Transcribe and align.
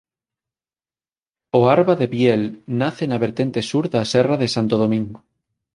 O 1.57 1.59
Arba 1.77 1.93
de 2.01 2.07
Biel 2.13 2.43
nace 2.81 3.03
na 3.07 3.21
vertente 3.25 3.59
sur 3.69 3.83
da 3.93 4.01
serra 4.13 4.35
de 4.41 4.47
Santo 4.55 4.75
Domingo. 4.83 5.17